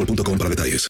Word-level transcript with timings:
boostmobile.com 0.00 0.38
para 0.38 0.50
detalles. 0.50 0.88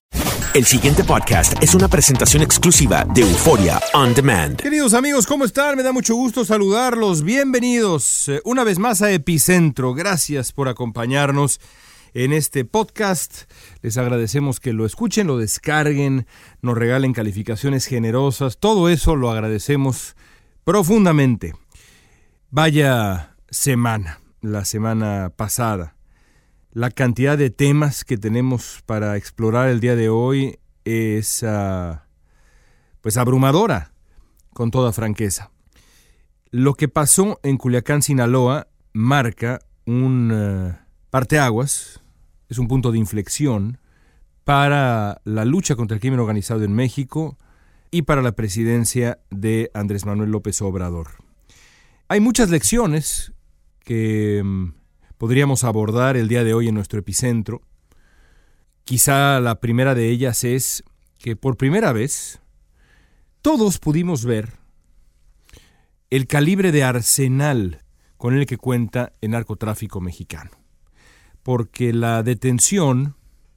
El 0.52 0.64
siguiente 0.64 1.04
podcast 1.04 1.62
es 1.62 1.74
una 1.74 1.86
presentación 1.86 2.42
exclusiva 2.42 3.04
de 3.04 3.22
Euforia 3.22 3.80
On 3.94 4.12
Demand. 4.14 4.56
Queridos 4.56 4.94
amigos, 4.94 5.26
¿cómo 5.26 5.44
están? 5.44 5.76
Me 5.76 5.84
da 5.84 5.92
mucho 5.92 6.16
gusto 6.16 6.44
saludarlos. 6.44 7.22
Bienvenidos 7.22 8.28
eh, 8.28 8.40
una 8.44 8.64
vez 8.64 8.80
más 8.80 9.00
a 9.00 9.12
Epicentro. 9.12 9.94
Gracias 9.94 10.52
por 10.52 10.68
acompañarnos 10.68 11.60
en 12.14 12.32
este 12.32 12.64
podcast. 12.64 13.48
Les 13.82 13.96
agradecemos 13.96 14.58
que 14.58 14.72
lo 14.72 14.86
escuchen, 14.86 15.28
lo 15.28 15.38
descarguen, 15.38 16.26
nos 16.62 16.76
regalen 16.76 17.12
calificaciones 17.12 17.86
generosas. 17.86 18.58
Todo 18.58 18.88
eso 18.88 19.14
lo 19.14 19.30
agradecemos 19.30 20.16
profundamente. 20.64 21.54
Vaya 22.50 23.36
semana, 23.50 24.20
la 24.40 24.64
semana 24.64 25.32
pasada. 25.36 25.94
La 26.72 26.90
cantidad 26.90 27.36
de 27.36 27.50
temas 27.50 28.04
que 28.04 28.16
tenemos 28.16 28.82
para 28.86 29.16
explorar 29.16 29.68
el 29.70 29.80
día 29.80 29.96
de 29.96 30.08
hoy 30.08 30.60
es 30.84 31.42
ah, 31.42 32.06
pues 33.00 33.16
abrumadora, 33.16 33.92
con 34.52 34.70
toda 34.70 34.92
franqueza. 34.92 35.50
Lo 36.52 36.74
que 36.74 36.86
pasó 36.86 37.40
en 37.42 37.56
Culiacán, 37.56 38.02
Sinaloa, 38.02 38.68
marca 38.92 39.58
un 39.84 40.30
eh, 40.32 40.76
parteaguas, 41.10 42.00
es 42.48 42.58
un 42.58 42.68
punto 42.68 42.92
de 42.92 42.98
inflexión 42.98 43.78
para 44.44 45.20
la 45.24 45.44
lucha 45.44 45.74
contra 45.74 45.96
el 45.96 46.00
crimen 46.00 46.20
organizado 46.20 46.62
en 46.62 46.72
México 46.72 47.36
y 47.90 48.02
para 48.02 48.22
la 48.22 48.32
presidencia 48.32 49.18
de 49.30 49.72
Andrés 49.74 50.06
Manuel 50.06 50.30
López 50.30 50.62
Obrador. 50.62 51.08
Hay 52.06 52.20
muchas 52.20 52.48
lecciones 52.50 53.32
que 53.80 54.40
mm, 54.44 54.79
podríamos 55.20 55.64
abordar 55.64 56.16
el 56.16 56.28
día 56.28 56.44
de 56.44 56.54
hoy 56.54 56.68
en 56.68 56.74
nuestro 56.74 56.98
epicentro. 56.98 57.60
Quizá 58.84 59.38
la 59.38 59.60
primera 59.60 59.94
de 59.94 60.08
ellas 60.08 60.44
es 60.44 60.82
que 61.18 61.36
por 61.36 61.58
primera 61.58 61.92
vez 61.92 62.40
todos 63.42 63.78
pudimos 63.78 64.24
ver 64.24 64.54
el 66.08 66.26
calibre 66.26 66.72
de 66.72 66.84
arsenal 66.84 67.82
con 68.16 68.34
el 68.34 68.46
que 68.46 68.56
cuenta 68.56 69.12
el 69.20 69.32
narcotráfico 69.32 70.00
mexicano. 70.00 70.52
Porque 71.42 71.92
la 71.92 72.22
detención 72.22 73.14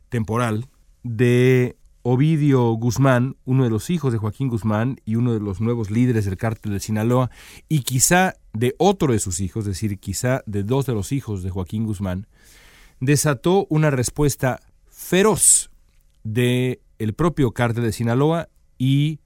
temporal 0.09 0.67
de 1.03 1.77
Ovidio 2.01 2.73
Guzmán, 2.73 3.37
uno 3.45 3.63
de 3.63 3.69
los 3.69 3.89
hijos 3.89 4.11
de 4.11 4.19
Joaquín 4.19 4.49
Guzmán 4.49 4.99
y 5.05 5.15
uno 5.15 5.33
de 5.33 5.39
los 5.39 5.61
nuevos 5.61 5.91
líderes 5.91 6.25
del 6.25 6.35
cártel 6.35 6.73
de 6.73 6.81
Sinaloa, 6.81 7.31
y 7.69 7.83
quizá 7.83 8.33
de 8.53 8.75
otro 8.77 9.13
de 9.13 9.19
sus 9.19 9.39
hijos, 9.39 9.65
es 9.65 9.73
decir, 9.73 9.99
quizá 9.99 10.41
de 10.45 10.63
dos 10.63 10.85
de 10.85 10.93
los 10.93 11.11
hijos 11.11 11.43
de 11.43 11.49
Joaquín 11.49 11.85
Guzmán, 11.85 12.27
desató 12.99 13.65
una 13.69 13.89
respuesta 13.89 14.59
feroz 14.87 15.71
de 16.23 16.81
el 16.99 17.13
propio 17.13 17.51
cártel 17.51 17.83
de 17.83 17.91
Sinaloa 17.91 18.49
y, 18.77 19.19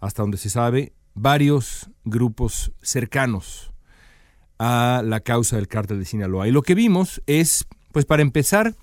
hasta 0.00 0.22
donde 0.22 0.38
se 0.38 0.48
sabe, 0.48 0.92
varios 1.14 1.90
grupos 2.04 2.72
cercanos 2.80 3.72
a 4.58 5.02
la 5.04 5.20
causa 5.20 5.56
del 5.56 5.68
cártel 5.68 5.98
de 5.98 6.04
Sinaloa. 6.04 6.48
Y 6.48 6.52
lo 6.52 6.62
que 6.62 6.74
vimos 6.74 7.22
es, 7.26 7.66
pues 7.92 8.04
para 8.04 8.22
empezar, 8.22 8.74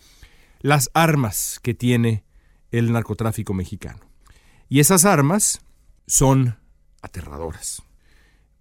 las 0.59 0.89
armas 0.93 1.59
que 1.61 1.73
tiene 1.73 2.23
el 2.71 2.91
narcotráfico 2.91 3.53
mexicano. 3.53 3.99
Y 4.67 4.79
esas 4.79 5.05
armas 5.05 5.61
son 6.07 6.57
aterradoras. 7.01 7.81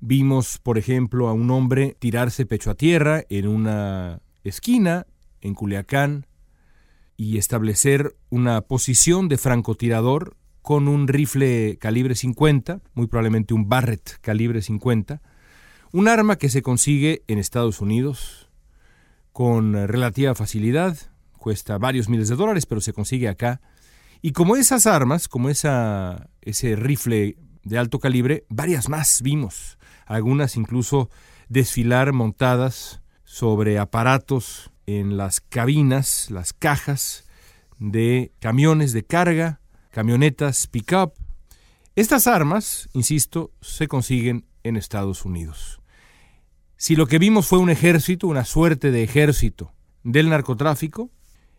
Vimos, 0.06 0.59
por 0.59 0.76
ejemplo, 0.76 1.28
a 1.28 1.32
un 1.32 1.50
hombre 1.50 1.97
tirarse 1.98 2.44
pecho 2.44 2.70
a 2.70 2.75
tierra 2.75 3.25
en 3.31 3.48
una 3.48 4.20
esquina 4.42 5.06
en 5.41 5.54
Culiacán 5.54 6.26
y 7.16 7.38
establecer 7.38 8.15
una 8.28 8.60
posición 8.60 9.28
de 9.28 9.38
francotirador 9.38 10.37
con 10.60 10.88
un 10.88 11.09
rifle 11.09 11.78
calibre 11.78 12.16
50, 12.16 12.82
muy 12.92 13.06
probablemente 13.06 13.54
un 13.54 13.70
Barrett 13.70 14.19
calibre 14.20 14.60
50, 14.60 15.22
un 15.91 16.06
arma 16.06 16.36
que 16.36 16.50
se 16.50 16.60
consigue 16.60 17.22
en 17.26 17.38
Estados 17.38 17.81
Unidos 17.81 18.50
con 19.32 19.72
relativa 19.88 20.34
facilidad, 20.34 20.98
cuesta 21.38 21.78
varios 21.78 22.10
miles 22.10 22.28
de 22.28 22.36
dólares, 22.36 22.66
pero 22.66 22.82
se 22.82 22.92
consigue 22.92 23.26
acá. 23.26 23.62
Y 24.21 24.33
como 24.33 24.57
esas 24.57 24.86
armas, 24.86 25.28
como 25.28 25.48
esa, 25.48 26.28
ese 26.42 26.77
rifle 26.77 27.39
de 27.62 27.78
alto 27.78 28.00
calibre, 28.00 28.45
varias 28.50 28.91
más 28.91 29.22
vimos, 29.22 29.78
algunas 30.06 30.56
incluso 30.56 31.10
desfilar 31.48 32.12
montadas 32.12 33.03
sobre 33.24 33.78
aparatos 33.78 34.71
en 34.86 35.16
las 35.16 35.41
cabinas, 35.41 36.30
las 36.30 36.53
cajas 36.53 37.24
de 37.78 38.33
camiones 38.39 38.92
de 38.92 39.04
carga, 39.04 39.60
camionetas 39.91 40.66
pick-up. 40.66 41.12
Estas 41.97 42.27
armas, 42.27 42.89
insisto, 42.92 43.53
se 43.60 43.89
consiguen 43.89 44.47
en 44.62 44.77
Estados 44.77 45.24
Unidos. 45.24 45.80
Si 46.77 46.97
lo 46.97 47.07
que 47.07 47.18
vimos 47.18 47.47
fue 47.47 47.59
un 47.59 47.71
ejército, 47.71 48.27
una 48.27 48.45
suerte 48.45 48.91
de 48.91 49.03
ejército 49.03 49.72
del 50.03 50.28
narcotráfico, 50.28 51.10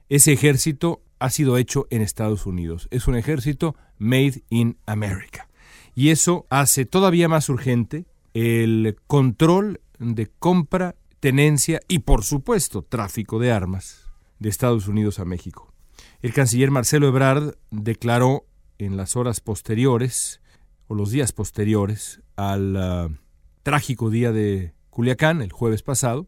ese 0.09 0.33
ejército 0.33 1.01
ha 1.19 1.29
sido 1.29 1.57
hecho 1.57 1.87
en 1.89 2.01
Estados 2.01 2.45
Unidos. 2.45 2.87
Es 2.91 3.07
un 3.07 3.15
ejército 3.15 3.75
made 3.97 4.43
in 4.49 4.77
America. 4.85 5.47
Y 5.95 6.09
eso 6.09 6.45
hace 6.49 6.85
todavía 6.85 7.27
más 7.27 7.49
urgente 7.49 8.05
el 8.35 8.97
control 9.07 9.79
de 9.97 10.27
compra, 10.27 10.95
tenencia 11.21 11.79
y, 11.87 11.99
por 11.99 12.23
supuesto, 12.25 12.81
tráfico 12.81 13.39
de 13.39 13.53
armas 13.53 14.11
de 14.39 14.49
Estados 14.49 14.89
Unidos 14.89 15.19
a 15.19 15.25
México. 15.25 15.73
El 16.21 16.33
canciller 16.33 16.69
Marcelo 16.69 17.07
Ebrard 17.07 17.55
declaró 17.71 18.45
en 18.77 18.97
las 18.97 19.15
horas 19.15 19.39
posteriores 19.39 20.41
o 20.87 20.95
los 20.95 21.11
días 21.11 21.31
posteriores 21.31 22.21
al 22.35 22.75
uh, 22.75 23.15
trágico 23.63 24.09
día 24.09 24.33
de 24.33 24.73
Culiacán, 24.89 25.41
el 25.41 25.53
jueves 25.53 25.81
pasado, 25.81 26.27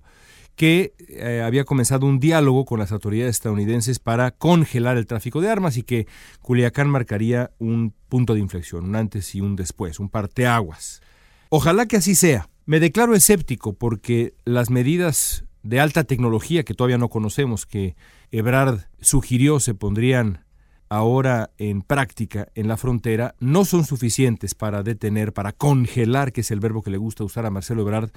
que 0.55 0.93
eh, 1.09 1.41
había 1.45 1.65
comenzado 1.65 2.05
un 2.05 2.21
diálogo 2.21 2.63
con 2.63 2.79
las 2.79 2.93
autoridades 2.93 3.35
estadounidenses 3.35 3.99
para 3.99 4.31
congelar 4.31 4.95
el 4.95 5.07
tráfico 5.07 5.41
de 5.41 5.49
armas 5.49 5.75
y 5.75 5.83
que 5.83 6.07
Culiacán 6.41 6.89
marcaría 6.89 7.51
un 7.59 7.93
punto 8.07 8.33
de 8.33 8.39
inflexión, 8.39 8.85
un 8.85 8.95
antes 8.95 9.35
y 9.35 9.41
un 9.41 9.57
después, 9.57 9.99
un 9.99 10.07
parteaguas. 10.07 11.01
Ojalá 11.49 11.85
que 11.85 11.97
así 11.97 12.15
sea. 12.15 12.49
Me 12.65 12.79
declaro 12.79 13.15
escéptico 13.15 13.73
porque 13.73 14.33
las 14.43 14.69
medidas 14.69 15.45
de 15.63 15.79
alta 15.79 16.03
tecnología 16.03 16.63
que 16.63 16.73
todavía 16.73 16.97
no 16.97 17.09
conocemos, 17.09 17.65
que 17.65 17.95
Ebrard 18.31 18.87
sugirió 18.99 19.59
se 19.59 19.73
pondrían 19.73 20.45
ahora 20.89 21.51
en 21.57 21.81
práctica 21.81 22.47
en 22.55 22.67
la 22.67 22.77
frontera, 22.77 23.35
no 23.39 23.65
son 23.65 23.85
suficientes 23.85 24.55
para 24.55 24.83
detener, 24.83 25.33
para 25.33 25.51
congelar, 25.51 26.31
que 26.31 26.41
es 26.41 26.51
el 26.51 26.59
verbo 26.59 26.81
que 26.81 26.91
le 26.91 26.97
gusta 26.97 27.23
usar 27.23 27.45
a 27.45 27.49
Marcelo 27.51 27.81
Ebrard, 27.81 28.11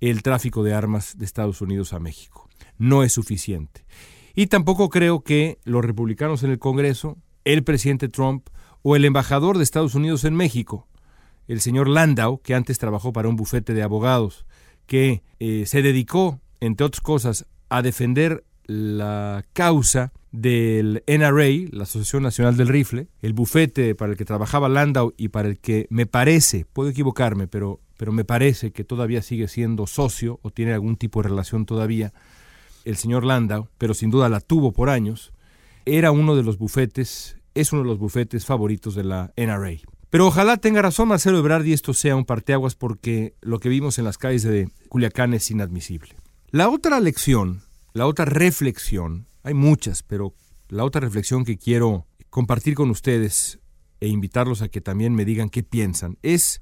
el 0.00 0.22
tráfico 0.22 0.62
de 0.62 0.74
armas 0.74 1.18
de 1.18 1.24
Estados 1.24 1.60
Unidos 1.60 1.92
a 1.92 2.00
México. 2.00 2.48
No 2.78 3.02
es 3.02 3.12
suficiente. 3.12 3.84
Y 4.34 4.46
tampoco 4.46 4.88
creo 4.88 5.22
que 5.22 5.58
los 5.64 5.84
republicanos 5.84 6.42
en 6.42 6.50
el 6.50 6.58
Congreso, 6.58 7.18
el 7.44 7.62
presidente 7.64 8.08
Trump 8.08 8.48
o 8.82 8.96
el 8.96 9.04
embajador 9.04 9.58
de 9.58 9.64
Estados 9.64 9.94
Unidos 9.94 10.24
en 10.24 10.34
México, 10.34 10.88
el 11.50 11.60
señor 11.60 11.88
Landau, 11.88 12.40
que 12.42 12.54
antes 12.54 12.78
trabajó 12.78 13.12
para 13.12 13.28
un 13.28 13.34
bufete 13.34 13.74
de 13.74 13.82
abogados, 13.82 14.46
que 14.86 15.24
eh, 15.40 15.64
se 15.66 15.82
dedicó, 15.82 16.40
entre 16.60 16.86
otras 16.86 17.00
cosas, 17.00 17.46
a 17.68 17.82
defender 17.82 18.44
la 18.66 19.44
causa 19.52 20.12
del 20.30 21.02
NRA, 21.08 21.68
la 21.72 21.82
Asociación 21.82 22.22
Nacional 22.22 22.56
del 22.56 22.68
Rifle, 22.68 23.08
el 23.20 23.32
bufete 23.32 23.96
para 23.96 24.12
el 24.12 24.16
que 24.16 24.24
trabajaba 24.24 24.68
Landau 24.68 25.12
y 25.16 25.30
para 25.30 25.48
el 25.48 25.58
que 25.58 25.88
me 25.90 26.06
parece, 26.06 26.66
puedo 26.72 26.88
equivocarme, 26.88 27.48
pero, 27.48 27.80
pero 27.96 28.12
me 28.12 28.24
parece 28.24 28.70
que 28.70 28.84
todavía 28.84 29.20
sigue 29.20 29.48
siendo 29.48 29.88
socio 29.88 30.38
o 30.42 30.50
tiene 30.50 30.72
algún 30.72 30.96
tipo 30.96 31.20
de 31.20 31.30
relación 31.30 31.66
todavía, 31.66 32.12
el 32.84 32.94
señor 32.94 33.24
Landau, 33.24 33.66
pero 33.76 33.94
sin 33.94 34.10
duda 34.10 34.28
la 34.28 34.38
tuvo 34.38 34.70
por 34.70 34.88
años, 34.88 35.32
era 35.84 36.12
uno 36.12 36.36
de 36.36 36.44
los 36.44 36.58
bufetes, 36.58 37.38
es 37.54 37.72
uno 37.72 37.82
de 37.82 37.88
los 37.88 37.98
bufetes 37.98 38.46
favoritos 38.46 38.94
de 38.94 39.02
la 39.02 39.32
NRA. 39.36 39.80
Pero 40.10 40.26
ojalá 40.26 40.56
tenga 40.56 40.82
razón 40.82 41.08
Marcelo 41.08 41.38
Ebrard 41.38 41.64
y 41.64 41.72
esto 41.72 41.94
sea 41.94 42.16
un 42.16 42.24
parteaguas 42.24 42.74
porque 42.74 43.34
lo 43.40 43.60
que 43.60 43.68
vimos 43.68 43.98
en 43.98 44.04
las 44.04 44.18
calles 44.18 44.42
de 44.42 44.68
Culiacán 44.88 45.34
es 45.34 45.48
inadmisible. 45.52 46.16
La 46.50 46.68
otra 46.68 46.98
lección, 46.98 47.62
la 47.92 48.06
otra 48.06 48.24
reflexión 48.24 49.28
hay 49.44 49.54
muchas, 49.54 50.02
pero 50.02 50.34
la 50.68 50.84
otra 50.84 51.00
reflexión 51.00 51.44
que 51.44 51.58
quiero 51.58 52.06
compartir 52.28 52.74
con 52.74 52.90
ustedes 52.90 53.60
e 54.00 54.08
invitarlos 54.08 54.62
a 54.62 54.68
que 54.68 54.80
también 54.80 55.14
me 55.14 55.24
digan 55.24 55.48
qué 55.48 55.62
piensan 55.62 56.18
es 56.22 56.60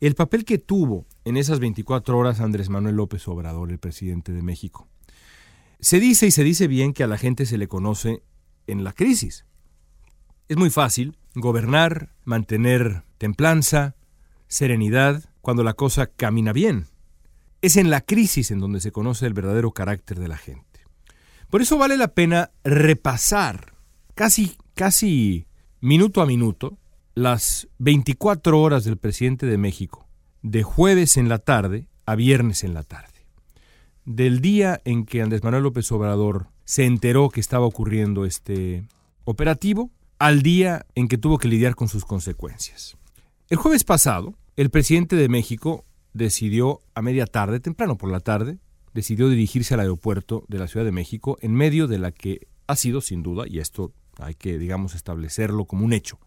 el 0.00 0.14
papel 0.14 0.46
que 0.46 0.58
tuvo 0.58 1.06
en 1.24 1.36
esas 1.36 1.58
24 1.58 2.16
horas 2.16 2.40
Andrés 2.40 2.70
Manuel 2.70 2.96
López 2.96 3.28
Obrador, 3.28 3.70
el 3.70 3.78
presidente 3.78 4.32
de 4.32 4.42
México. 4.42 4.88
Se 5.80 6.00
dice 6.00 6.26
y 6.26 6.30
se 6.30 6.44
dice 6.44 6.66
bien 6.66 6.94
que 6.94 7.04
a 7.04 7.06
la 7.06 7.18
gente 7.18 7.44
se 7.44 7.58
le 7.58 7.68
conoce 7.68 8.22
en 8.66 8.84
la 8.84 8.92
crisis. 8.92 9.44
Es 10.48 10.56
muy 10.56 10.70
fácil 10.70 11.16
gobernar, 11.36 12.08
mantener 12.24 13.04
templanza, 13.18 13.94
serenidad, 14.48 15.22
cuando 15.40 15.62
la 15.62 15.74
cosa 15.74 16.06
camina 16.06 16.52
bien. 16.52 16.86
Es 17.62 17.76
en 17.76 17.90
la 17.90 18.00
crisis 18.00 18.50
en 18.50 18.58
donde 18.58 18.80
se 18.80 18.90
conoce 18.90 19.26
el 19.26 19.34
verdadero 19.34 19.70
carácter 19.70 20.18
de 20.18 20.28
la 20.28 20.38
gente. 20.38 20.64
Por 21.50 21.62
eso 21.62 21.78
vale 21.78 21.96
la 21.96 22.08
pena 22.08 22.50
repasar 22.64 23.74
casi, 24.14 24.56
casi 24.74 25.46
minuto 25.80 26.20
a 26.20 26.26
minuto 26.26 26.78
las 27.14 27.68
24 27.78 28.60
horas 28.60 28.84
del 28.84 28.96
presidente 28.96 29.46
de 29.46 29.58
México, 29.58 30.08
de 30.42 30.62
jueves 30.62 31.16
en 31.16 31.28
la 31.28 31.38
tarde 31.38 31.86
a 32.06 32.14
viernes 32.14 32.64
en 32.64 32.74
la 32.74 32.82
tarde. 32.82 33.26
Del 34.04 34.40
día 34.40 34.80
en 34.84 35.04
que 35.04 35.22
Andrés 35.22 35.42
Manuel 35.42 35.64
López 35.64 35.90
Obrador 35.92 36.48
se 36.64 36.84
enteró 36.84 37.28
que 37.28 37.40
estaba 37.40 37.66
ocurriendo 37.66 38.24
este 38.24 38.84
operativo, 39.24 39.90
al 40.18 40.42
día 40.42 40.86
en 40.94 41.08
que 41.08 41.18
tuvo 41.18 41.38
que 41.38 41.48
lidiar 41.48 41.74
con 41.74 41.88
sus 41.88 42.04
consecuencias. 42.04 42.96
El 43.48 43.58
jueves 43.58 43.84
pasado, 43.84 44.34
el 44.56 44.70
presidente 44.70 45.16
de 45.16 45.28
México 45.28 45.84
decidió 46.14 46.80
a 46.94 47.02
media 47.02 47.26
tarde, 47.26 47.60
temprano 47.60 47.96
por 47.98 48.10
la 48.10 48.20
tarde, 48.20 48.58
decidió 48.94 49.28
dirigirse 49.28 49.74
al 49.74 49.80
aeropuerto 49.80 50.44
de 50.48 50.58
la 50.58 50.66
Ciudad 50.66 50.86
de 50.86 50.92
México 50.92 51.36
en 51.42 51.52
medio 51.52 51.86
de 51.86 51.98
la 51.98 52.12
que 52.12 52.48
ha 52.66 52.76
sido, 52.76 53.00
sin 53.00 53.22
duda, 53.22 53.44
y 53.46 53.58
esto 53.58 53.92
hay 54.18 54.34
que, 54.34 54.58
digamos, 54.58 54.94
establecerlo 54.94 55.66
como 55.66 55.84
un 55.84 55.92
hecho, 55.92 56.18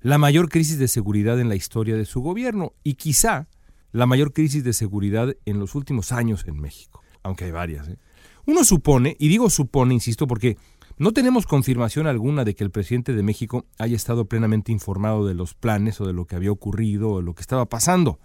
la 0.00 0.18
mayor 0.18 0.48
crisis 0.48 0.78
de 0.78 0.88
seguridad 0.88 1.38
en 1.38 1.48
la 1.48 1.54
historia 1.54 1.96
de 1.96 2.06
su 2.06 2.20
gobierno 2.20 2.72
y 2.82 2.94
quizá 2.94 3.48
la 3.92 4.06
mayor 4.06 4.32
crisis 4.32 4.64
de 4.64 4.72
seguridad 4.72 5.34
en 5.44 5.58
los 5.58 5.74
últimos 5.74 6.12
años 6.12 6.44
en 6.46 6.60
México, 6.60 7.02
aunque 7.22 7.44
hay 7.44 7.52
varias. 7.52 7.88
¿eh? 7.88 7.98
Uno 8.46 8.64
supone, 8.64 9.16
y 9.18 9.28
digo 9.28 9.48
supone, 9.50 9.94
insisto, 9.94 10.26
porque 10.26 10.58
no 10.96 11.12
tenemos 11.12 11.46
confirmación 11.46 12.06
alguna 12.06 12.44
de 12.44 12.54
que 12.54 12.62
el 12.62 12.70
presidente 12.70 13.14
de 13.14 13.22
México 13.22 13.66
haya 13.78 13.96
estado 13.96 14.26
plenamente 14.26 14.70
informado 14.70 15.26
de 15.26 15.34
los 15.34 15.54
planes 15.54 16.00
o 16.00 16.06
de 16.06 16.12
lo 16.12 16.26
que 16.26 16.36
había 16.36 16.52
ocurrido 16.52 17.10
o 17.10 17.16
de 17.18 17.24
lo 17.24 17.34
que 17.34 17.42
estaba 17.42 17.66
pasando. 17.66 18.20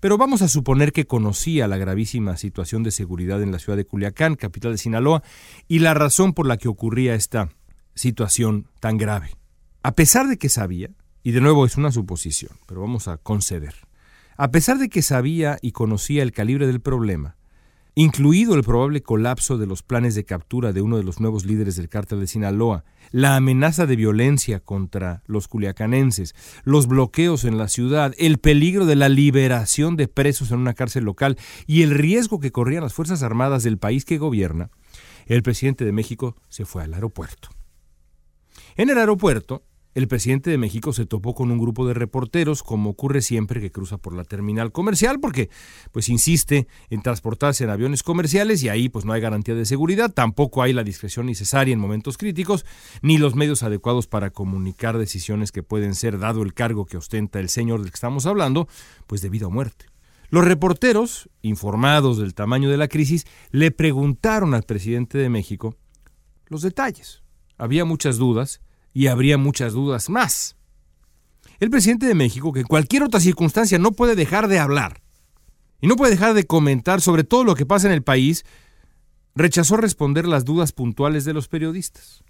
Pero 0.00 0.18
vamos 0.18 0.42
a 0.42 0.48
suponer 0.48 0.92
que 0.92 1.06
conocía 1.06 1.68
la 1.68 1.78
gravísima 1.78 2.36
situación 2.36 2.82
de 2.82 2.90
seguridad 2.90 3.42
en 3.42 3.52
la 3.52 3.58
ciudad 3.58 3.76
de 3.76 3.86
Culiacán, 3.86 4.34
capital 4.34 4.72
de 4.72 4.78
Sinaloa, 4.78 5.22
y 5.68 5.78
la 5.78 5.94
razón 5.94 6.34
por 6.34 6.46
la 6.46 6.56
que 6.56 6.68
ocurría 6.68 7.14
esta 7.14 7.50
situación 7.94 8.68
tan 8.80 8.98
grave. 8.98 9.36
A 9.82 9.94
pesar 9.94 10.26
de 10.28 10.38
que 10.38 10.48
sabía, 10.48 10.90
y 11.22 11.32
de 11.32 11.40
nuevo 11.40 11.64
es 11.64 11.76
una 11.76 11.92
suposición, 11.92 12.58
pero 12.66 12.80
vamos 12.80 13.08
a 13.08 13.16
conceder, 13.16 13.74
a 14.36 14.50
pesar 14.50 14.78
de 14.78 14.88
que 14.88 15.02
sabía 15.02 15.58
y 15.62 15.72
conocía 15.72 16.22
el 16.22 16.32
calibre 16.32 16.66
del 16.66 16.80
problema, 16.80 17.36
incluido 17.94 18.54
el 18.54 18.62
probable 18.62 19.02
colapso 19.02 19.58
de 19.58 19.66
los 19.66 19.82
planes 19.82 20.14
de 20.14 20.24
captura 20.24 20.72
de 20.72 20.80
uno 20.80 20.96
de 20.96 21.04
los 21.04 21.20
nuevos 21.20 21.44
líderes 21.44 21.76
del 21.76 21.88
cártel 21.88 22.20
de 22.20 22.26
Sinaloa, 22.26 22.84
la 23.10 23.36
amenaza 23.36 23.86
de 23.86 23.96
violencia 23.96 24.60
contra 24.60 25.22
los 25.26 25.48
culiacanenses, 25.48 26.34
los 26.64 26.86
bloqueos 26.86 27.44
en 27.44 27.58
la 27.58 27.68
ciudad, 27.68 28.14
el 28.16 28.38
peligro 28.38 28.86
de 28.86 28.96
la 28.96 29.08
liberación 29.08 29.96
de 29.96 30.08
presos 30.08 30.50
en 30.50 30.60
una 30.60 30.74
cárcel 30.74 31.04
local 31.04 31.36
y 31.66 31.82
el 31.82 31.90
riesgo 31.90 32.40
que 32.40 32.52
corrían 32.52 32.82
las 32.82 32.94
Fuerzas 32.94 33.22
Armadas 33.22 33.62
del 33.62 33.78
país 33.78 34.04
que 34.04 34.18
gobierna, 34.18 34.70
el 35.26 35.42
presidente 35.42 35.84
de 35.84 35.92
México 35.92 36.36
se 36.48 36.64
fue 36.64 36.82
al 36.82 36.94
aeropuerto. 36.94 37.50
En 38.76 38.88
el 38.88 38.98
aeropuerto, 38.98 39.64
el 39.94 40.08
presidente 40.08 40.50
de 40.50 40.58
México 40.58 40.92
se 40.92 41.06
topó 41.06 41.34
con 41.34 41.50
un 41.50 41.58
grupo 41.58 41.86
de 41.86 41.94
reporteros, 41.94 42.62
como 42.62 42.90
ocurre 42.90 43.20
siempre 43.20 43.60
que 43.60 43.70
cruza 43.70 43.98
por 43.98 44.14
la 44.14 44.24
terminal 44.24 44.72
comercial, 44.72 45.20
porque 45.20 45.50
pues 45.92 46.08
insiste 46.08 46.66
en 46.90 47.02
transportarse 47.02 47.64
en 47.64 47.70
aviones 47.70 48.02
comerciales 48.02 48.62
y 48.62 48.68
ahí 48.68 48.88
pues 48.88 49.04
no 49.04 49.12
hay 49.12 49.20
garantía 49.20 49.54
de 49.54 49.66
seguridad, 49.66 50.12
tampoco 50.12 50.62
hay 50.62 50.72
la 50.72 50.84
discreción 50.84 51.26
necesaria 51.26 51.74
en 51.74 51.80
momentos 51.80 52.16
críticos, 52.16 52.64
ni 53.02 53.18
los 53.18 53.34
medios 53.34 53.62
adecuados 53.62 54.06
para 54.06 54.30
comunicar 54.30 54.98
decisiones 54.98 55.52
que 55.52 55.62
pueden 55.62 55.94
ser, 55.94 56.18
dado 56.18 56.42
el 56.42 56.54
cargo 56.54 56.86
que 56.86 56.96
ostenta 56.96 57.40
el 57.40 57.48
señor 57.48 57.80
del 57.80 57.90
que 57.90 57.96
estamos 57.96 58.26
hablando, 58.26 58.68
pues 59.06 59.20
de 59.20 59.28
vida 59.28 59.46
o 59.46 59.50
muerte. 59.50 59.86
Los 60.30 60.46
reporteros, 60.46 61.28
informados 61.42 62.16
del 62.16 62.32
tamaño 62.32 62.70
de 62.70 62.78
la 62.78 62.88
crisis, 62.88 63.26
le 63.50 63.70
preguntaron 63.70 64.54
al 64.54 64.62
presidente 64.62 65.18
de 65.18 65.28
México 65.28 65.76
los 66.46 66.62
detalles. 66.62 67.22
Había 67.58 67.84
muchas 67.84 68.16
dudas, 68.16 68.62
y 68.92 69.06
habría 69.06 69.38
muchas 69.38 69.72
dudas 69.72 70.10
más. 70.10 70.56
El 71.60 71.70
presidente 71.70 72.06
de 72.06 72.14
México, 72.14 72.52
que 72.52 72.60
en 72.60 72.66
cualquier 72.66 73.02
otra 73.04 73.20
circunstancia 73.20 73.78
no 73.78 73.92
puede 73.92 74.16
dejar 74.16 74.48
de 74.48 74.58
hablar 74.58 75.00
y 75.80 75.86
no 75.86 75.96
puede 75.96 76.12
dejar 76.12 76.34
de 76.34 76.46
comentar 76.46 77.00
sobre 77.00 77.24
todo 77.24 77.44
lo 77.44 77.54
que 77.54 77.66
pasa 77.66 77.86
en 77.86 77.92
el 77.92 78.02
país, 78.02 78.44
rechazó 79.34 79.76
responder 79.76 80.26
las 80.26 80.44
dudas 80.44 80.72
puntuales 80.72 81.24
de 81.24 81.32
los 81.32 81.48
periodistas. 81.48 82.22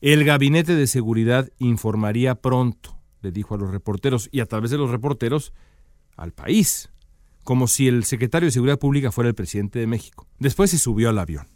El 0.00 0.24
gabinete 0.24 0.74
de 0.74 0.86
seguridad 0.86 1.50
informaría 1.58 2.34
pronto, 2.34 2.98
le 3.22 3.32
dijo 3.32 3.54
a 3.54 3.58
los 3.58 3.70
reporteros 3.70 4.28
y 4.30 4.40
a 4.40 4.46
través 4.46 4.70
de 4.70 4.78
los 4.78 4.90
reporteros 4.90 5.52
al 6.16 6.32
país, 6.32 6.90
como 7.44 7.68
si 7.68 7.88
el 7.88 8.04
secretario 8.04 8.46
de 8.46 8.52
Seguridad 8.52 8.78
Pública 8.78 9.12
fuera 9.12 9.28
el 9.28 9.34
presidente 9.34 9.78
de 9.78 9.86
México. 9.86 10.26
Después 10.38 10.70
se 10.70 10.78
subió 10.78 11.08
al 11.08 11.18
avión. 11.18 11.46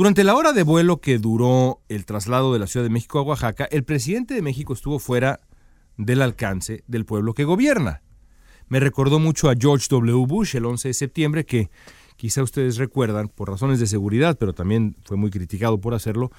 Durante 0.00 0.24
la 0.24 0.34
hora 0.34 0.54
de 0.54 0.62
vuelo 0.62 1.02
que 1.02 1.18
duró 1.18 1.82
el 1.90 2.06
traslado 2.06 2.54
de 2.54 2.58
la 2.58 2.66
Ciudad 2.66 2.84
de 2.84 2.88
México 2.88 3.18
a 3.18 3.22
Oaxaca, 3.22 3.68
el 3.70 3.84
presidente 3.84 4.32
de 4.32 4.40
México 4.40 4.72
estuvo 4.72 4.98
fuera 4.98 5.40
del 5.98 6.22
alcance 6.22 6.84
del 6.86 7.04
pueblo 7.04 7.34
que 7.34 7.44
gobierna. 7.44 8.00
Me 8.68 8.80
recordó 8.80 9.18
mucho 9.18 9.50
a 9.50 9.54
George 9.60 9.88
W. 9.90 10.24
Bush 10.26 10.56
el 10.56 10.64
11 10.64 10.88
de 10.88 10.94
septiembre, 10.94 11.44
que 11.44 11.68
quizá 12.16 12.42
ustedes 12.42 12.78
recuerdan, 12.78 13.28
por 13.28 13.50
razones 13.50 13.78
de 13.78 13.86
seguridad, 13.86 14.38
pero 14.40 14.54
también 14.54 14.96
fue 15.04 15.18
muy 15.18 15.30
criticado 15.30 15.82
por 15.82 15.92
hacerlo, 15.92 16.30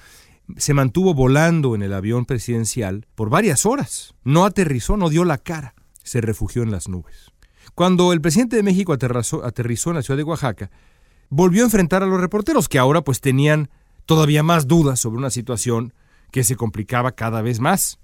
se 0.56 0.74
mantuvo 0.74 1.14
volando 1.14 1.76
en 1.76 1.82
el 1.82 1.92
avión 1.92 2.24
presidencial 2.24 3.06
por 3.14 3.30
varias 3.30 3.64
horas. 3.64 4.12
No 4.24 4.44
aterrizó, 4.44 4.96
no 4.96 5.08
dio 5.08 5.24
la 5.24 5.38
cara, 5.38 5.76
se 6.02 6.20
refugió 6.20 6.64
en 6.64 6.72
las 6.72 6.88
nubes. 6.88 7.30
Cuando 7.76 8.12
el 8.12 8.20
presidente 8.20 8.56
de 8.56 8.64
México 8.64 8.92
aterrizó, 8.92 9.44
aterrizó 9.44 9.90
en 9.90 9.96
la 9.96 10.02
ciudad 10.02 10.18
de 10.18 10.24
Oaxaca, 10.24 10.72
volvió 11.34 11.62
a 11.62 11.64
enfrentar 11.64 12.02
a 12.02 12.06
los 12.06 12.20
reporteros, 12.20 12.68
que 12.68 12.78
ahora 12.78 13.00
pues 13.00 13.22
tenían 13.22 13.70
todavía 14.04 14.42
más 14.42 14.68
dudas 14.68 15.00
sobre 15.00 15.16
una 15.16 15.30
situación 15.30 15.94
que 16.30 16.44
se 16.44 16.56
complicaba 16.56 17.12
cada 17.12 17.40
vez 17.40 17.58
más. 17.58 17.98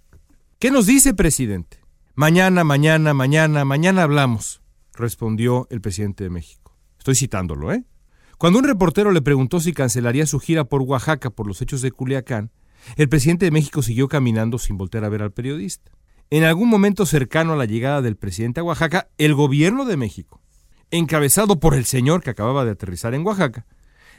¿Qué 0.58 0.70
nos 0.70 0.86
dice, 0.86 1.12
presidente? 1.12 1.78
Mañana, 2.14 2.64
mañana, 2.64 3.12
mañana, 3.12 3.66
mañana 3.66 4.02
hablamos, 4.02 4.62
respondió 4.94 5.66
el 5.70 5.82
presidente 5.82 6.24
de 6.24 6.30
México. 6.30 6.74
Estoy 6.98 7.16
citándolo, 7.16 7.70
¿eh? 7.70 7.84
Cuando 8.38 8.60
un 8.60 8.64
reportero 8.64 9.10
le 9.12 9.20
preguntó 9.20 9.60
si 9.60 9.74
cancelaría 9.74 10.24
su 10.24 10.40
gira 10.40 10.64
por 10.64 10.80
Oaxaca 10.80 11.28
por 11.28 11.46
los 11.46 11.60
hechos 11.60 11.82
de 11.82 11.92
Culiacán, 11.92 12.50
el 12.96 13.10
presidente 13.10 13.44
de 13.44 13.50
México 13.50 13.82
siguió 13.82 14.08
caminando 14.08 14.58
sin 14.58 14.78
voltear 14.78 15.04
a 15.04 15.10
ver 15.10 15.20
al 15.20 15.32
periodista. 15.32 15.92
En 16.30 16.44
algún 16.44 16.70
momento 16.70 17.04
cercano 17.04 17.52
a 17.52 17.56
la 17.56 17.66
llegada 17.66 18.00
del 18.00 18.16
presidente 18.16 18.60
a 18.60 18.64
Oaxaca, 18.64 19.08
el 19.18 19.34
gobierno 19.34 19.84
de 19.84 19.98
México, 19.98 20.40
encabezado 20.90 21.60
por 21.60 21.74
el 21.74 21.84
señor 21.84 22.22
que 22.22 22.30
acababa 22.30 22.64
de 22.64 22.72
aterrizar 22.72 23.14
en 23.14 23.26
Oaxaca, 23.26 23.66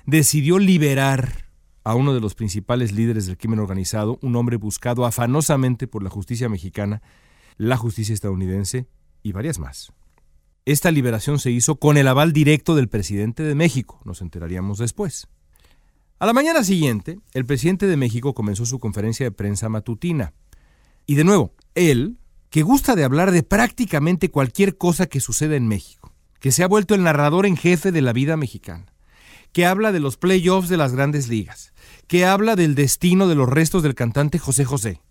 decidió 0.06 0.60
liberar 0.60 1.50
a 1.84 1.96
uno 1.96 2.14
de 2.14 2.20
los 2.20 2.36
principales 2.36 2.92
líderes 2.92 3.26
del 3.26 3.38
crimen 3.38 3.60
organizado, 3.60 4.20
un 4.22 4.36
hombre 4.36 4.58
buscado 4.58 5.06
afanosamente 5.06 5.88
por 5.88 6.04
la 6.04 6.10
justicia 6.10 6.50
mexicana, 6.50 7.02
la 7.58 7.78
justicia 7.78 8.14
estadounidense 8.14 8.88
y 9.24 9.32
varias 9.32 9.60
más. 9.60 9.92
Esta 10.66 10.92
liberación 10.92 11.40
se 11.40 11.52
hizo 11.52 11.78
con 11.78 11.98
el 11.98 12.08
aval 12.08 12.32
directo 12.32 12.76
del 12.76 12.90
presidente 12.90 13.44
de 13.44 13.56
México, 13.56 14.02
nos 14.06 14.22
enteraríamos 14.22 14.78
después. 14.78 15.28
A 16.20 16.26
la 16.26 16.34
mañana 16.34 16.64
siguiente, 16.64 17.20
el 17.34 17.46
presidente 17.46 17.88
de 17.88 17.98
México 17.98 18.34
comenzó 18.34 18.66
su 18.66 18.78
conferencia 18.78 19.26
de 19.26 19.32
prensa 19.32 19.70
matutina. 19.70 20.34
Y 21.06 21.16
de 21.16 21.24
nuevo, 21.24 21.54
él, 21.76 22.18
que 22.50 22.62
gusta 22.62 22.96
de 22.96 23.04
hablar 23.06 23.32
de 23.32 23.42
prácticamente 23.42 24.30
cualquier 24.30 24.78
cosa 24.78 25.08
que 25.08 25.22
suceda 25.22 25.56
en 25.56 25.68
México, 25.68 26.09
que 26.40 26.52
se 26.52 26.64
ha 26.64 26.68
vuelto 26.68 26.96
el 26.96 27.04
narrador 27.04 27.46
en 27.46 27.58
jefe 27.58 27.92
de 27.92 28.02
la 28.02 28.14
vida 28.14 28.38
mexicana, 28.38 28.94
que 29.52 29.66
habla 29.66 29.92
de 29.92 30.00
los 30.00 30.18
playoffs 30.18 30.70
de 30.70 30.78
las 30.78 30.94
grandes 30.94 31.28
ligas, 31.28 31.74
que 32.08 32.26
habla 32.26 32.56
del 32.56 32.76
destino 32.76 33.28
de 33.28 33.36
los 33.36 33.50
restos 33.50 33.84
del 33.84 33.96
cantante 33.96 34.40
José 34.40 34.66
José, 34.66 35.02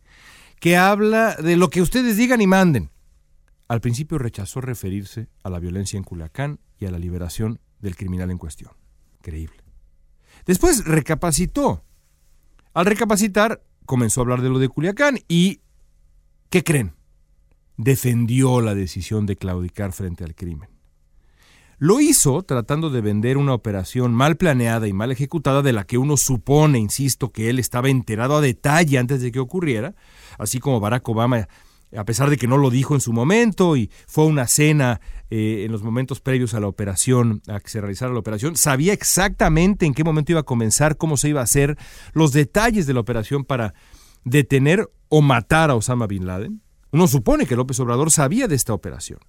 que 0.61 0.77
habla 0.77 1.37
de 1.37 1.57
lo 1.57 1.71
que 1.71 1.83
ustedes 1.83 2.17
digan 2.17 2.41
y 2.41 2.47
manden. 2.47 2.91
Al 3.69 3.81
principio 3.81 4.19
rechazó 4.19 4.61
referirse 4.61 5.29
a 5.43 5.51
la 5.51 5.59
violencia 5.59 5.97
en 5.97 6.05
Culiacán 6.05 6.61
y 6.79 6.87
a 6.87 6.91
la 6.91 6.99
liberación 6.99 7.61
del 7.81 7.97
criminal 7.97 8.31
en 8.31 8.39
cuestión. 8.39 8.73
Creíble. 9.21 9.63
Después 10.47 10.85
recapacitó. 10.85 11.85
Al 12.73 12.87
recapacitar, 12.87 13.63
comenzó 13.85 14.21
a 14.21 14.23
hablar 14.23 14.41
de 14.41 14.49
lo 14.49 14.59
de 14.59 14.69
Culiacán 14.69 15.19
y 15.29 15.61
¿Qué 16.51 16.65
creen? 16.65 16.95
Defendió 17.77 18.63
la 18.63 18.75
decisión 18.75 19.27
de 19.27 19.37
claudicar 19.37 19.93
frente 19.93 20.25
al 20.25 20.35
crimen. 20.35 20.71
Lo 21.81 22.01
hizo 22.01 22.43
tratando 22.43 22.91
de 22.91 23.01
vender 23.01 23.37
una 23.37 23.55
operación 23.55 24.13
mal 24.13 24.37
planeada 24.37 24.89
y 24.89 24.93
mal 24.93 25.13
ejecutada 25.13 25.63
de 25.63 25.73
la 25.73 25.85
que 25.85 25.97
uno 25.97 26.17
supone, 26.17 26.81
insisto, 26.81 27.31
que 27.31 27.51
él 27.51 27.61
estaba 27.61 27.89
enterado 27.89 28.37
a 28.37 28.41
detalle 28.41 28.99
antes 28.99 29.21
de 29.21 29.31
que 29.31 29.39
ocurriera, 29.39 29.95
así 30.39 30.59
como 30.59 30.81
Barack 30.81 31.09
Obama, 31.09 31.47
a 31.97 32.05
pesar 32.05 32.31
de 32.31 32.37
que 32.37 32.49
no 32.49 32.59
lo 32.59 32.71
dijo 32.71 32.97
en 32.97 33.01
su 33.01 33.13
momento 33.13 33.77
y 33.77 33.93
fue 34.09 34.27
una 34.27 34.49
cena 34.49 35.01
eh, 35.31 35.63
en 35.67 35.71
los 35.71 35.85
momentos 35.85 36.21
previos 36.21 36.53
a 36.55 36.61
la 36.61 36.67
operación, 36.67 37.43
a 37.47 37.61
que 37.61 37.71
se 37.71 37.81
realizara 37.81 38.13
la 38.13 38.19
operación, 38.19 38.57
sabía 38.57 38.93
exactamente 38.93 39.87
en 39.87 39.95
qué 39.95 40.03
momento 40.03 40.33
iba 40.33 40.41
a 40.41 40.45
comenzar, 40.45 40.97
cómo 40.97 41.17
se 41.17 41.29
iba 41.29 41.43
a 41.43 41.45
hacer, 41.45 41.79
los 42.13 42.33
detalles 42.33 42.89
de 42.89 42.95
la 42.95 43.01
operación 43.01 43.45
para 43.45 43.73
detener 44.25 44.91
o 45.09 45.23
matar 45.23 45.71
a 45.71 45.77
Osama 45.77 46.09
Bin 46.09 46.27
Laden? 46.27 46.61
Uno 46.91 47.07
supone 47.07 47.47
que 47.47 47.55
López 47.55 47.79
Obrador 47.79 48.11
sabía 48.11 48.49
de 48.49 48.57
esta 48.57 48.75
operación. 48.75 49.21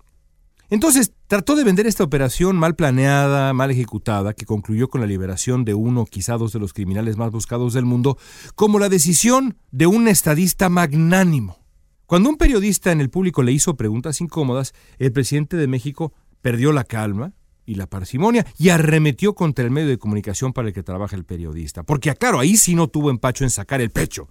Entonces 0.69 1.13
trató 1.27 1.55
de 1.55 1.63
vender 1.63 1.87
esta 1.87 2.03
operación 2.03 2.55
mal 2.55 2.75
planeada, 2.75 3.53
mal 3.53 3.71
ejecutada, 3.71 4.33
que 4.33 4.45
concluyó 4.45 4.87
con 4.87 5.01
la 5.01 5.07
liberación 5.07 5.65
de 5.65 5.73
uno, 5.73 6.05
quizá 6.05 6.37
dos 6.37 6.53
de 6.53 6.59
los 6.59 6.73
criminales 6.73 7.17
más 7.17 7.31
buscados 7.31 7.73
del 7.73 7.85
mundo, 7.85 8.17
como 8.55 8.79
la 8.79 8.89
decisión 8.89 9.57
de 9.71 9.87
un 9.87 10.07
estadista 10.07 10.69
magnánimo. 10.69 11.57
Cuando 12.05 12.29
un 12.29 12.37
periodista 12.37 12.91
en 12.91 13.01
el 13.01 13.09
público 13.09 13.43
le 13.43 13.51
hizo 13.51 13.75
preguntas 13.75 14.21
incómodas, 14.21 14.73
el 14.97 15.11
presidente 15.11 15.57
de 15.57 15.67
México 15.67 16.13
perdió 16.41 16.71
la 16.71 16.83
calma 16.83 17.33
y 17.65 17.75
la 17.75 17.87
parsimonia 17.87 18.45
y 18.57 18.69
arremetió 18.69 19.35
contra 19.35 19.63
el 19.63 19.71
medio 19.71 19.89
de 19.89 19.99
comunicación 19.99 20.53
para 20.53 20.69
el 20.69 20.73
que 20.73 20.83
trabaja 20.83 21.15
el 21.15 21.25
periodista. 21.25 21.83
Porque, 21.83 22.13
claro, 22.15 22.39
ahí 22.39 22.57
sí 22.57 22.73
no 22.73 22.87
tuvo 22.87 23.11
empacho 23.11 23.43
en 23.43 23.49
sacar 23.49 23.81
el 23.81 23.91
pecho 23.91 24.27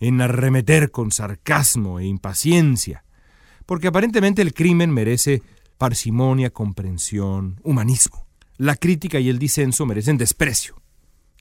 en 0.00 0.20
arremeter 0.20 0.90
con 0.90 1.10
sarcasmo 1.10 1.98
e 1.98 2.06
impaciencia, 2.06 3.04
porque 3.66 3.88
aparentemente 3.88 4.42
el 4.42 4.54
crimen 4.54 4.90
merece 4.90 5.42
parsimonia, 5.78 6.50
comprensión, 6.50 7.60
humanismo. 7.62 8.26
La 8.56 8.76
crítica 8.76 9.20
y 9.20 9.28
el 9.28 9.38
disenso 9.38 9.86
merecen 9.86 10.18
desprecio. 10.18 10.82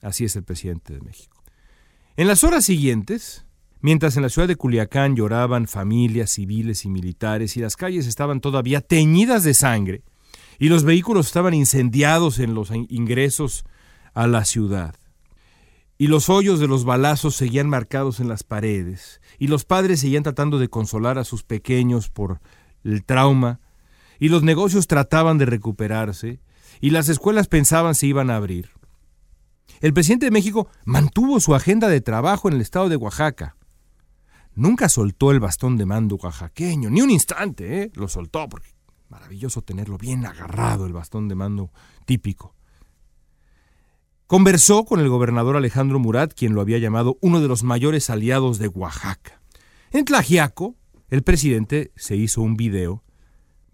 Así 0.02 0.24
es 0.24 0.36
el 0.36 0.44
presidente 0.44 0.94
de 0.94 1.02
México. 1.02 1.44
En 2.16 2.28
las 2.28 2.44
horas 2.44 2.66
siguientes, 2.66 3.46
mientras 3.82 4.16
en 4.16 4.24
la 4.24 4.30
ciudad 4.30 4.48
de 4.48 4.56
Culiacán 4.56 5.16
lloraban 5.16 5.68
familias 5.68 6.32
civiles 6.32 6.86
y 6.86 6.90
militares 6.90 7.58
y 7.58 7.60
las 7.60 7.76
calles 7.76 8.08
estaban 8.08 8.40
todavía 8.40 8.82
teñidas 8.82 9.44
de 9.44 9.54
sangre 9.54 10.04
y 10.60 10.70
los 10.70 10.84
vehículos 10.84 11.28
estaban 11.28 11.54
incendiados 11.54 12.40
en 12.40 12.54
los 12.54 12.72
ingresos 12.72 13.66
a 14.14 14.28
la 14.28 14.46
ciudad, 14.46 14.96
y 16.00 16.08
los 16.08 16.30
hoyos 16.30 16.60
de 16.60 16.68
los 16.68 16.86
balazos 16.86 17.36
seguían 17.36 17.70
marcados 17.70 18.20
en 18.20 18.28
las 18.28 18.44
paredes, 18.44 19.22
y 19.38 19.48
los 19.48 19.66
padres 19.66 20.00
seguían 20.00 20.24
tratando 20.24 20.58
de 20.60 20.70
consolar 20.70 21.18
a 21.18 21.24
sus 21.24 21.44
pequeños 21.44 22.10
por 22.10 22.40
el 22.84 23.04
trauma, 23.04 23.60
y 24.20 24.30
los 24.30 24.44
negocios 24.44 24.88
trataban 24.88 25.38
de 25.38 25.46
recuperarse, 25.46 26.40
y 26.80 26.92
las 26.92 27.10
escuelas 27.10 27.48
pensaban 27.48 27.96
si 27.96 28.08
iban 28.08 28.30
a 28.30 28.36
abrir. 28.36 28.72
El 29.80 29.94
presidente 29.94 30.26
de 30.26 30.32
México 30.32 30.70
mantuvo 30.86 31.40
su 31.40 31.54
agenda 31.54 31.88
de 31.88 32.02
trabajo 32.02 32.48
en 32.48 32.56
el 32.56 32.62
estado 32.62 32.90
de 32.90 32.96
Oaxaca. 32.96 33.56
Nunca 34.56 34.90
soltó 34.90 35.32
el 35.32 35.40
bastón 35.40 35.78
de 35.78 35.86
mando 35.86 36.16
oaxaqueño, 36.16 36.90
ni 36.90 37.02
un 37.02 37.12
instante, 37.12 37.84
¿eh? 37.84 37.92
lo 37.94 38.08
soltó, 38.08 38.50
porque 38.50 38.70
maravilloso 39.08 39.62
tenerlo 39.62 39.98
bien 39.98 40.26
agarrado 40.26 40.88
el 40.88 40.94
bastón 40.94 41.28
de 41.28 41.36
mando 41.36 41.72
típico. 42.06 42.56
Conversó 44.26 44.84
con 44.84 45.00
el 45.00 45.10
gobernador 45.10 45.56
Alejandro 45.56 46.00
Murat, 46.00 46.34
quien 46.34 46.54
lo 46.54 46.62
había 46.62 46.80
llamado 46.80 47.18
uno 47.22 47.40
de 47.40 47.48
los 47.48 47.64
mayores 47.64 48.10
aliados 48.10 48.58
de 48.58 48.68
Oaxaca. 48.68 49.42
En 49.92 50.06
Tlajiaco, 50.06 50.76
el 51.10 51.24
presidente 51.24 51.92
se 51.96 52.16
hizo 52.16 52.42
un 52.42 52.58
video 52.58 53.04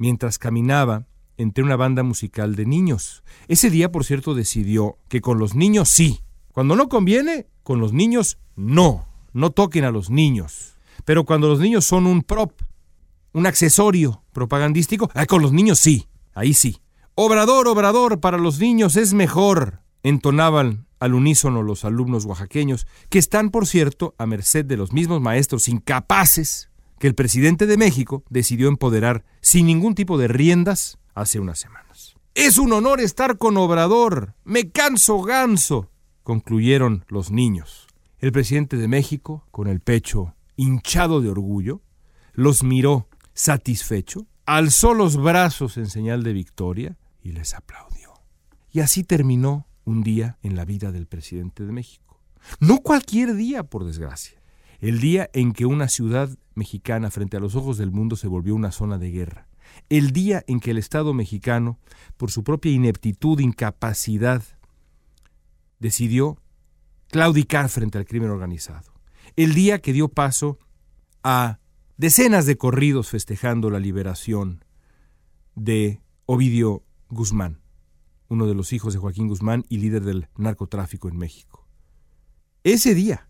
mientras 0.04 0.38
caminaba 0.38 1.08
entre 1.38 1.64
una 1.64 1.78
banda 1.78 2.04
musical 2.04 2.58
de 2.58 2.66
niños. 2.66 3.24
Ese 3.48 3.70
día, 3.70 3.90
por 3.90 4.04
cierto, 4.04 4.36
decidió 4.36 4.98
que 5.08 5.22
con 5.22 5.40
los 5.40 5.56
niños 5.56 5.88
sí. 5.88 6.20
Cuando 6.52 6.76
no 6.76 6.90
conviene, 6.90 7.48
con 7.64 7.80
los 7.80 7.94
niños 7.94 8.38
no. 8.58 9.08
No 9.32 9.52
toquen 9.52 9.86
a 9.86 9.92
los 9.92 10.10
niños. 10.10 10.76
Pero 11.06 11.24
cuando 11.24 11.48
los 11.48 11.62
niños 11.62 11.86
son 11.86 12.06
un 12.06 12.22
prop, 12.22 12.52
un 13.32 13.46
accesorio 13.46 14.26
propagandístico, 14.34 15.10
con 15.30 15.42
los 15.42 15.54
niños 15.54 15.80
sí. 15.80 16.10
Ahí 16.34 16.54
sí. 16.54 16.82
Obrador, 17.16 17.70
obrador, 17.70 18.20
para 18.20 18.38
los 18.38 18.60
niños 18.60 18.98
es 18.98 19.14
mejor 19.14 19.84
entonaban 20.04 20.86
al 21.00 21.14
unísono 21.14 21.64
los 21.64 21.86
alumnos 21.86 22.26
oaxaqueños, 22.26 22.88
que 23.10 23.20
están, 23.20 23.52
por 23.52 23.68
cierto, 23.68 24.16
a 24.18 24.26
merced 24.26 24.66
de 24.66 24.76
los 24.76 24.92
mismos 24.92 25.22
maestros 25.22 25.70
incapaces 25.70 26.73
que 27.04 27.08
el 27.08 27.16
presidente 27.16 27.66
de 27.66 27.76
México 27.76 28.24
decidió 28.30 28.70
empoderar 28.70 29.26
sin 29.42 29.66
ningún 29.66 29.94
tipo 29.94 30.18
de 30.18 30.30
riendas 30.30 31.00
hace 31.14 31.42
unas 31.42 31.60
semanas. 31.60 32.16
Es 32.34 32.58
un 32.58 32.72
honor 32.72 33.02
estar 33.02 33.38
con 33.38 33.58
Obrador. 33.58 34.36
Me 34.46 34.72
canso 34.72 35.22
ganso, 35.22 35.92
concluyeron 36.24 37.04
los 37.10 37.30
niños. 37.30 37.88
El 38.20 38.32
presidente 38.32 38.78
de 38.78 38.88
México, 38.88 39.46
con 39.52 39.68
el 39.68 39.82
pecho 39.82 40.34
hinchado 40.56 41.20
de 41.20 41.30
orgullo, 41.30 41.82
los 42.32 42.64
miró 42.64 43.10
satisfecho, 43.34 44.26
alzó 44.46 44.94
los 44.94 45.18
brazos 45.18 45.76
en 45.76 45.88
señal 45.88 46.24
de 46.24 46.32
victoria 46.32 46.98
y 47.22 47.34
les 47.34 47.54
aplaudió. 47.54 48.14
Y 48.72 48.80
así 48.80 49.04
terminó 49.04 49.68
un 49.84 50.04
día 50.04 50.38
en 50.42 50.56
la 50.56 50.64
vida 50.64 50.94
del 50.94 51.08
presidente 51.08 51.66
de 51.66 51.74
México. 51.74 52.22
No 52.62 52.78
cualquier 52.78 53.36
día, 53.36 53.64
por 53.64 53.84
desgracia. 53.84 54.43
El 54.84 55.00
día 55.00 55.30
en 55.32 55.54
que 55.54 55.66
una 55.66 55.88
ciudad 55.88 56.30
mexicana 56.56 57.10
frente 57.10 57.38
a 57.38 57.40
los 57.40 57.56
ojos 57.56 57.78
del 57.78 57.90
mundo 57.90 58.18
se 58.18 58.28
volvió 58.28 58.54
una 58.54 58.74
zona 58.74 58.98
de 58.98 59.12
guerra. 59.12 59.48
El 59.88 60.12
día 60.12 60.44
en 60.46 60.60
que 60.60 60.72
el 60.72 60.78
Estado 60.78 61.14
mexicano, 61.14 61.80
por 62.18 62.32
su 62.32 62.44
propia 62.44 62.74
ineptitud, 62.74 63.40
incapacidad, 63.40 64.44
decidió 65.80 66.38
claudicar 67.08 67.70
frente 67.70 67.98
al 67.98 68.04
crimen 68.04 68.30
organizado. 68.30 68.92
El 69.38 69.54
día 69.54 69.80
que 69.80 69.94
dio 69.94 70.10
paso 70.10 70.60
a 71.24 71.60
decenas 71.96 72.46
de 72.46 72.58
corridos 72.58 73.08
festejando 73.08 73.70
la 73.70 73.80
liberación 73.80 74.66
de 75.56 76.02
Ovidio 76.26 76.84
Guzmán 77.08 77.62
uno 78.28 78.48
de 78.48 78.56
los 78.56 78.74
hijos 78.74 78.94
de 78.94 79.00
Joaquín 79.00 79.30
Guzmán 79.30 79.64
y 79.70 79.78
líder 79.78 80.04
del 80.04 80.28
narcotráfico 80.36 81.08
en 81.08 81.18
México. 81.18 81.68
Ese 82.64 82.96
día 82.96 83.30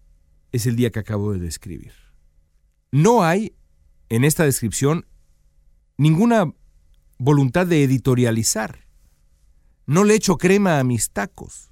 es 0.53 0.65
el 0.67 0.77
día 0.77 0.91
que 0.91 0.99
acabo 0.99 1.33
de 1.33 1.39
describir. 1.39 1.91
No 2.91 3.23
hay 3.23 3.55
en 4.07 4.23
esta 4.23 4.45
descripción 4.45 5.05
ninguna 5.97 6.53
voluntad 7.17 7.67
de 7.67 7.83
editorializar. 7.83 8.87
No 9.85 10.03
le 10.03 10.15
echo 10.15 10.37
crema 10.37 10.79
a 10.79 10.83
mis 10.83 11.09
tacos. 11.11 11.71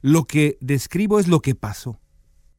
Lo 0.00 0.24
que 0.24 0.56
describo 0.60 1.18
es 1.18 1.26
lo 1.26 1.40
que 1.40 1.54
pasó. 1.54 2.00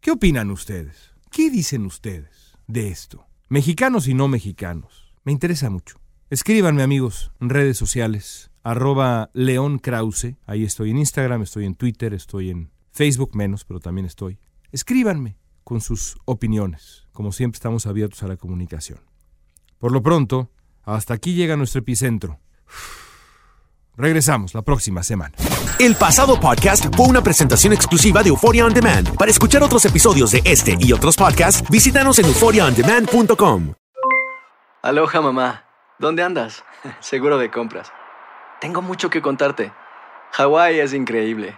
¿Qué 0.01 0.11
opinan 0.11 0.51
ustedes? 0.51 1.15
¿Qué 1.31 1.49
dicen 1.49 1.85
ustedes 1.85 2.57
de 2.67 2.89
esto? 2.89 3.25
Mexicanos 3.47 4.07
y 4.07 4.13
no 4.13 4.27
mexicanos. 4.27 5.15
Me 5.23 5.31
interesa 5.31 5.69
mucho. 5.69 5.99
Escríbanme 6.29 6.83
amigos 6.83 7.31
en 7.39 7.49
redes 7.49 7.77
sociales, 7.77 8.51
arroba 8.61 9.31
León 9.33 9.79
Krause. 9.79 10.35
Ahí 10.45 10.63
estoy 10.63 10.91
en 10.91 10.97
Instagram, 10.97 11.41
estoy 11.43 11.65
en 11.65 11.75
Twitter, 11.75 12.13
estoy 12.13 12.49
en 12.49 12.71
Facebook 12.91 13.35
menos, 13.35 13.63
pero 13.63 13.79
también 13.79 14.05
estoy. 14.05 14.37
Escríbanme 14.71 15.35
con 15.63 15.81
sus 15.81 16.17
opiniones. 16.25 17.07
Como 17.11 17.31
siempre 17.31 17.57
estamos 17.57 17.87
abiertos 17.87 18.21
a 18.21 18.27
la 18.27 18.37
comunicación. 18.37 18.99
Por 19.79 19.91
lo 19.91 20.03
pronto, 20.03 20.51
hasta 20.83 21.15
aquí 21.15 21.33
llega 21.33 21.57
nuestro 21.57 21.79
epicentro. 21.79 22.39
Regresamos 23.97 24.53
la 24.53 24.61
próxima 24.61 25.01
semana. 25.01 25.35
El 25.79 25.95
pasado 25.95 26.39
podcast 26.39 26.85
fue 26.95 27.07
una 27.07 27.21
presentación 27.21 27.73
exclusiva 27.73 28.21
de 28.21 28.29
Euphoria 28.29 28.65
On 28.65 28.73
Demand. 28.73 29.15
Para 29.15 29.31
escuchar 29.31 29.63
otros 29.63 29.83
episodios 29.85 30.31
de 30.31 30.41
este 30.45 30.77
y 30.79 30.93
otros 30.93 31.17
podcasts, 31.17 31.67
visítanos 31.69 32.19
en 32.19 32.25
euphoriaondemand.com. 32.25 33.73
Aloha 34.83 35.21
mamá, 35.21 35.65
¿dónde 35.97 36.23
andas? 36.23 36.63
Seguro 36.99 37.37
de 37.37 37.49
compras. 37.49 37.91
Tengo 38.61 38.81
mucho 38.81 39.09
que 39.09 39.21
contarte. 39.21 39.73
Hawái 40.33 40.79
es 40.79 40.93
increíble. 40.93 41.57